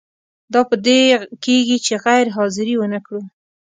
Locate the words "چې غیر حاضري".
1.85-2.75